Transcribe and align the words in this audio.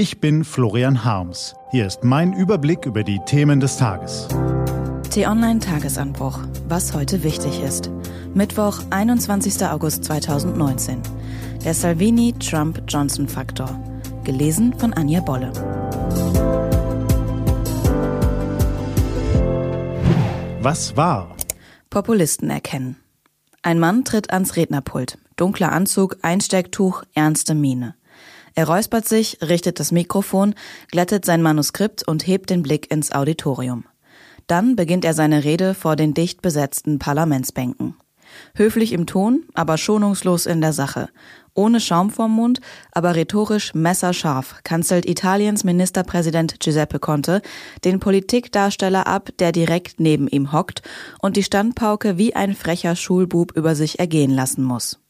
Ich 0.00 0.18
bin 0.18 0.44
Florian 0.44 1.04
Harms. 1.04 1.54
Hier 1.72 1.86
ist 1.86 2.04
mein 2.04 2.32
Überblick 2.32 2.86
über 2.86 3.04
die 3.04 3.20
Themen 3.26 3.60
des 3.60 3.76
Tages. 3.76 4.28
T-Online 5.10 5.60
Tagesanbruch. 5.60 6.38
Was 6.66 6.94
heute 6.94 7.22
wichtig 7.22 7.60
ist. 7.60 7.90
Mittwoch, 8.32 8.80
21. 8.88 9.62
August 9.66 10.04
2019. 10.04 11.02
Der 11.66 11.74
Salvini-Trump-Johnson-Faktor. 11.74 13.78
Gelesen 14.24 14.72
von 14.78 14.94
Anja 14.94 15.20
Bolle. 15.20 15.52
Was 20.62 20.96
war? 20.96 21.36
Populisten 21.90 22.48
erkennen. 22.48 22.96
Ein 23.60 23.78
Mann 23.78 24.06
tritt 24.06 24.32
ans 24.32 24.56
Rednerpult. 24.56 25.18
Dunkler 25.36 25.72
Anzug, 25.72 26.16
Einstecktuch, 26.22 27.02
ernste 27.12 27.54
Miene. 27.54 27.96
Er 28.54 28.66
räuspert 28.66 29.08
sich, 29.08 29.38
richtet 29.42 29.80
das 29.80 29.92
Mikrofon, 29.92 30.54
glättet 30.90 31.24
sein 31.24 31.42
Manuskript 31.42 32.06
und 32.06 32.26
hebt 32.26 32.50
den 32.50 32.62
Blick 32.62 32.90
ins 32.90 33.12
Auditorium. 33.12 33.84
Dann 34.46 34.76
beginnt 34.76 35.04
er 35.04 35.14
seine 35.14 35.44
Rede 35.44 35.74
vor 35.74 35.96
den 35.96 36.14
dicht 36.14 36.42
besetzten 36.42 36.98
Parlamentsbänken. 36.98 37.94
Höflich 38.54 38.92
im 38.92 39.06
Ton, 39.06 39.44
aber 39.54 39.78
schonungslos 39.78 40.46
in 40.46 40.60
der 40.60 40.72
Sache. 40.72 41.08
Ohne 41.54 41.80
Schaum 41.80 42.10
vorm 42.10 42.32
Mund, 42.32 42.60
aber 42.92 43.16
rhetorisch 43.16 43.74
messerscharf 43.74 44.60
kanzelt 44.62 45.04
Italiens 45.06 45.64
Ministerpräsident 45.64 46.60
Giuseppe 46.60 47.00
Conte 47.00 47.42
den 47.84 47.98
Politikdarsteller 47.98 49.06
ab, 49.06 49.30
der 49.38 49.52
direkt 49.52 49.98
neben 49.98 50.28
ihm 50.28 50.52
hockt 50.52 50.82
und 51.20 51.36
die 51.36 51.42
Standpauke 51.42 52.18
wie 52.18 52.36
ein 52.36 52.54
frecher 52.54 52.94
Schulbub 52.94 53.56
über 53.56 53.74
sich 53.74 53.98
ergehen 53.98 54.30
lassen 54.30 54.62
muss. 54.62 55.00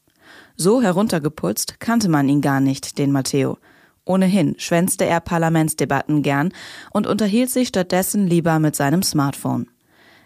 So 0.55 0.81
heruntergeputzt 0.81 1.79
kannte 1.79 2.09
man 2.09 2.29
ihn 2.29 2.41
gar 2.41 2.59
nicht, 2.59 2.97
den 2.97 3.11
Matteo. 3.11 3.57
Ohnehin 4.05 4.55
schwänzte 4.57 5.05
er 5.05 5.19
Parlamentsdebatten 5.19 6.23
gern 6.23 6.53
und 6.91 7.07
unterhielt 7.07 7.49
sich 7.49 7.67
stattdessen 7.67 8.27
lieber 8.27 8.59
mit 8.59 8.75
seinem 8.75 9.03
Smartphone. 9.03 9.67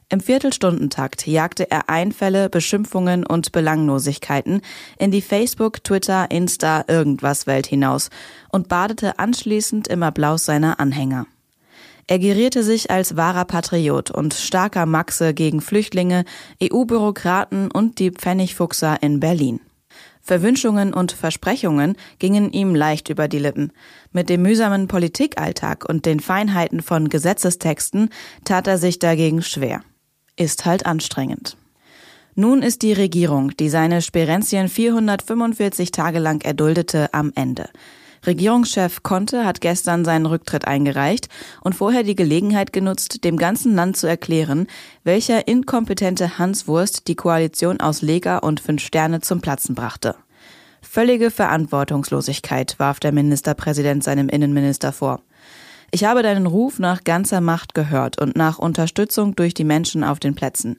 Im 0.09 0.20
Viertelstundentakt 0.20 1.26
jagte 1.26 1.70
er 1.72 1.90
Einfälle, 1.90 2.50
Beschimpfungen 2.50 3.26
und 3.26 3.52
Belanglosigkeiten 3.52 4.62
in 5.00 5.09
die 5.09 5.22
Facebook, 5.22 5.84
Twitter, 5.84 6.30
Insta, 6.30 6.86
irgendwas 6.88 7.48
Welt 7.48 7.66
hinaus 7.66 8.12
und 8.52 8.67
badete 8.67 9.17
anschließend 9.17 9.88
im 9.88 10.04
Applaus 10.04 10.45
seiner 10.45 10.80
Anhänger. 10.80 11.26
Er 12.08 12.20
gerierte 12.20 12.64
sich 12.64 12.92
als 12.92 13.17
wahrer 13.17 13.45
Patriot 13.45 14.12
und 14.12 14.36
starker 14.36 14.86
Maxe 14.86 15.34
gegen 15.34 15.60
Flüchtlinge, 15.60 16.23
EU-Bürokraten 16.62 17.72
und 17.72 17.98
die 17.98 18.12
Pfennigfuchser 18.12 19.02
in 19.02 19.20
Berlin. 19.20 19.60
Verwünschungen 20.26 20.92
und 20.92 21.12
Versprechungen 21.12 21.95
gingen 22.18 22.52
ihm 22.52 22.73
leicht 22.73 23.09
über 23.09 23.28
die 23.28 23.38
Lippen. 23.38 23.72
Mit 24.12 24.28
dem 24.28 24.42
mühsamen 24.42 24.88
Politikalltag 24.88 25.88
und 25.88 26.08
den 26.08 26.20
Feinheiten 26.20 26.82
von 26.82 27.09
Gesetzestexten 27.09 28.09
tat 28.44 28.66
er 28.66 28.80
sich 28.80 28.98
dagegen 28.98 29.44
schwer. 29.44 29.84
Ist 30.36 30.66
halt 30.66 30.88
anstrengend. 30.88 31.58
Nun 32.34 32.64
ist 32.64 32.82
die 32.82 32.92
Regierung, 32.92 33.56
die 33.56 33.70
seine 33.70 34.02
Sperenzien 34.02 34.67
445 34.67 35.92
Tage 35.92 36.17
lang 36.17 36.44
erduldete, 36.44 37.14
am 37.14 37.32
Ende. 37.36 37.70
Regierungschef 38.28 39.04
Conte 39.04 39.45
hat 39.45 39.62
gestern 39.62 40.06
seinen 40.06 40.26
Rücktritt 40.26 40.68
eingereicht 40.68 41.30
und 41.62 41.76
vorher 41.76 42.04
die 42.04 42.16
Gelegenheit 42.16 42.73
genutzt, 42.73 43.23
dem 43.23 43.38
ganzen 43.38 43.76
Land 43.76 43.98
zu 43.98 44.08
erklären, 44.08 44.67
welcher 45.04 45.48
inkompetente 45.48 46.38
Hanswurst 46.38 47.08
die 47.08 47.16
Koalition 47.16 47.80
aus 47.80 48.02
Lega 48.02 48.38
und 48.38 48.59
Fünf 48.59 48.82
Sterne 48.82 49.22
zum 49.22 49.42
Platzen 49.42 49.76
brachte. 49.76 50.16
Völlige 50.82 51.32
Verantwortungslosigkeit 51.32 52.80
warf 52.80 53.00
der 53.00 53.12
Ministerpräsident 53.12 54.04
seinem 54.04 54.30
Innenminister 54.30 54.94
vor. 54.94 55.22
Ich 55.92 56.04
habe 56.04 56.23
deinen 56.23 56.48
Ruf 56.48 56.80
nach 56.80 57.04
ganzer 57.04 57.42
Macht 57.42 57.73
gehört 57.73 58.20
und 58.20 58.36
nach 58.36 58.60
Unterstützung 58.60 59.36
durch 59.36 59.54
die 59.54 59.64
Menschen 59.64 60.04
auf 60.04 60.20
den 60.20 60.36
Plätzen. 60.36 60.78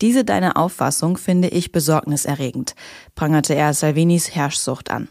Diese 0.00 0.24
deine 0.24 0.56
Auffassung 0.56 1.16
finde 1.16 1.48
ich 1.48 1.72
besorgniserregend, 1.72 2.74
prangerte 3.14 3.54
er 3.54 3.74
Salvinis 3.74 4.34
Herrschsucht 4.34 4.90
an. 4.90 5.08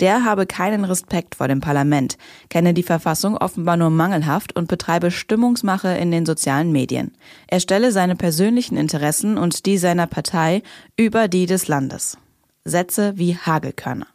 Der 0.00 0.24
habe 0.24 0.46
keinen 0.46 0.84
Respekt 0.84 1.36
vor 1.36 1.48
dem 1.48 1.60
Parlament, 1.60 2.18
kenne 2.50 2.74
die 2.74 2.82
Verfassung 2.82 3.36
offenbar 3.36 3.76
nur 3.76 3.90
mangelhaft 3.90 4.54
und 4.54 4.68
betreibe 4.68 5.10
Stimmungsmache 5.10 5.88
in 5.96 6.10
den 6.10 6.26
sozialen 6.26 6.70
Medien. 6.70 7.12
Er 7.46 7.60
stelle 7.60 7.92
seine 7.92 8.16
persönlichen 8.16 8.76
Interessen 8.76 9.38
und 9.38 9.64
die 9.64 9.78
seiner 9.78 10.06
Partei 10.06 10.62
über 10.96 11.28
die 11.28 11.46
des 11.46 11.68
Landes. 11.68 12.18
Sätze 12.64 13.14
wie 13.16 13.36
Hagelkörner. 13.36 14.06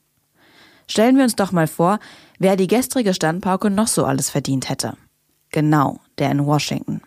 Stellen 0.87 1.15
wir 1.15 1.23
uns 1.23 1.35
doch 1.35 1.51
mal 1.51 1.67
vor, 1.67 1.99
wer 2.37 2.55
die 2.55 2.67
gestrige 2.67 3.13
Standpauke 3.13 3.69
noch 3.69 3.87
so 3.87 4.05
alles 4.05 4.29
verdient 4.29 4.69
hätte. 4.69 4.97
Genau, 5.51 5.99
der 6.17 6.31
in 6.31 6.45
Washington. 6.45 7.01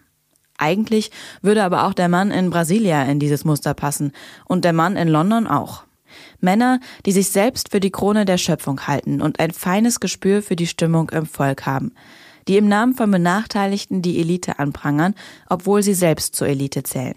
Eigentlich 0.58 1.10
würde 1.42 1.64
aber 1.64 1.84
auch 1.84 1.94
der 1.94 2.08
Mann 2.08 2.30
in 2.30 2.50
Brasilia 2.50 3.02
in 3.04 3.18
dieses 3.18 3.44
Muster 3.44 3.74
passen 3.74 4.12
und 4.46 4.64
der 4.64 4.72
Mann 4.72 4.96
in 4.96 5.08
London 5.08 5.46
auch. 5.46 5.84
Männer, 6.40 6.80
die 7.06 7.12
sich 7.12 7.30
selbst 7.30 7.70
für 7.70 7.80
die 7.80 7.90
Krone 7.90 8.24
der 8.24 8.38
Schöpfung 8.38 8.86
halten 8.86 9.20
und 9.20 9.40
ein 9.40 9.50
feines 9.50 10.00
Gespür 10.00 10.42
für 10.42 10.56
die 10.56 10.66
Stimmung 10.66 11.10
im 11.10 11.26
Volk 11.26 11.66
haben, 11.66 11.92
die 12.48 12.56
im 12.56 12.68
Namen 12.68 12.94
von 12.94 13.10
Benachteiligten 13.10 14.02
die 14.02 14.20
Elite 14.20 14.58
anprangern, 14.58 15.14
obwohl 15.48 15.82
sie 15.82 15.94
selbst 15.94 16.36
zur 16.36 16.48
Elite 16.48 16.82
zählen, 16.82 17.16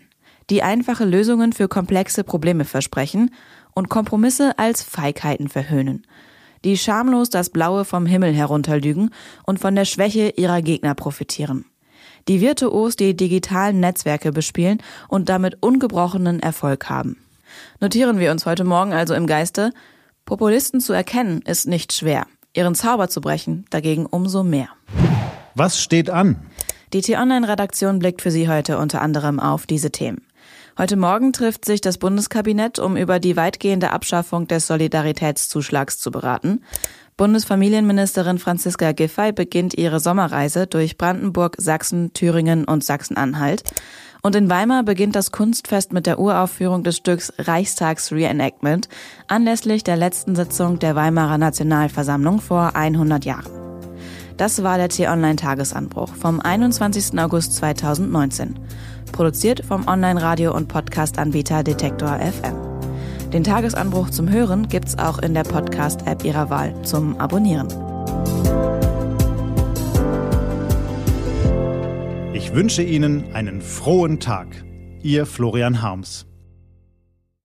die 0.49 0.63
einfache 0.63 1.05
Lösungen 1.05 1.53
für 1.53 1.67
komplexe 1.67 2.23
Probleme 2.23 2.65
versprechen 2.65 3.31
und 3.73 3.89
Kompromisse 3.89 4.57
als 4.57 4.81
Feigheiten 4.81 5.49
verhöhnen, 5.49 6.05
die 6.63 6.77
schamlos 6.77 7.29
das 7.29 7.49
Blaue 7.49 7.85
vom 7.85 8.05
Himmel 8.05 8.33
herunterlügen 8.33 9.11
und 9.45 9.59
von 9.59 9.75
der 9.75 9.85
Schwäche 9.85 10.33
ihrer 10.35 10.61
Gegner 10.61 10.95
profitieren, 10.95 11.65
die 12.27 12.41
virtuos 12.41 12.95
die 12.95 13.15
digitalen 13.15 13.79
Netzwerke 13.79 14.31
bespielen 14.31 14.81
und 15.07 15.29
damit 15.29 15.57
ungebrochenen 15.61 16.39
Erfolg 16.39 16.89
haben. 16.89 17.17
Notieren 17.79 18.19
wir 18.19 18.31
uns 18.31 18.45
heute 18.45 18.63
Morgen 18.63 18.93
also 18.93 19.13
im 19.13 19.27
Geiste, 19.27 19.71
Populisten 20.25 20.81
zu 20.81 20.93
erkennen 20.93 21.41
ist 21.41 21.67
nicht 21.67 21.93
schwer, 21.93 22.27
ihren 22.53 22.75
Zauber 22.75 23.07
zu 23.07 23.21
brechen 23.21 23.65
dagegen 23.69 24.05
umso 24.05 24.43
mehr. 24.43 24.69
Was 25.55 25.81
steht 25.81 26.09
an? 26.09 26.35
Die 26.93 27.01
T-Online-Redaktion 27.01 27.99
blickt 27.99 28.21
für 28.21 28.31
Sie 28.31 28.47
heute 28.47 28.77
unter 28.77 29.01
anderem 29.01 29.39
auf 29.39 29.65
diese 29.65 29.91
Themen. 29.91 30.21
Heute 30.77 30.95
Morgen 30.95 31.33
trifft 31.33 31.65
sich 31.65 31.81
das 31.81 31.97
Bundeskabinett, 31.97 32.77
um 32.77 32.97
über 32.97 33.19
die 33.19 33.35
weitgehende 33.35 33.91
Abschaffung 33.91 34.47
des 34.47 34.67
Solidaritätszuschlags 34.67 35.97
zu 35.97 36.11
beraten. 36.11 36.63
Bundesfamilienministerin 37.17 38.37
Franziska 38.37 38.91
Giffey 38.91 39.31
beginnt 39.31 39.75
ihre 39.75 39.99
Sommerreise 39.99 40.67
durch 40.67 40.99
Brandenburg, 40.99 41.55
Sachsen, 41.57 42.13
Thüringen 42.13 42.63
und 42.63 42.83
Sachsen-Anhalt. 42.83 43.63
Und 44.21 44.35
in 44.35 44.51
Weimar 44.51 44.83
beginnt 44.83 45.15
das 45.15 45.31
Kunstfest 45.31 45.93
mit 45.93 46.05
der 46.05 46.19
Uraufführung 46.19 46.83
des 46.83 46.97
Stücks 46.97 47.33
Reichstags 47.39 48.11
Reenactment 48.11 48.87
anlässlich 49.27 49.83
der 49.83 49.97
letzten 49.97 50.35
Sitzung 50.35 50.77
der 50.77 50.95
Weimarer 50.95 51.39
Nationalversammlung 51.39 52.39
vor 52.39 52.75
100 52.75 53.25
Jahren. 53.25 53.51
Das 54.37 54.61
war 54.61 54.77
der 54.77 54.89
T-Online-Tagesanbruch 54.89 56.13
vom 56.13 56.39
21. 56.39 57.17
August 57.17 57.55
2019. 57.55 58.59
Produziert 59.11 59.65
vom 59.65 59.87
Online-Radio- 59.87 60.53
und 60.53 60.67
Podcast-Anbieter 60.67 61.63
Detektor 61.63 62.19
FM. 62.19 62.76
Den 63.33 63.43
Tagesanbruch 63.43 64.09
zum 64.09 64.29
Hören 64.29 64.69
gibt's 64.69 64.97
auch 64.97 65.19
in 65.19 65.33
der 65.33 65.43
Podcast-App 65.43 66.23
Ihrer 66.23 66.49
Wahl 66.49 66.81
zum 66.83 67.19
Abonnieren. 67.19 67.67
Ich 72.33 72.53
wünsche 72.53 72.83
Ihnen 72.83 73.33
einen 73.33 73.61
frohen 73.61 74.21
Tag. 74.21 74.47
Ihr 75.03 75.25
Florian 75.25 75.81
Harms. 75.81 76.25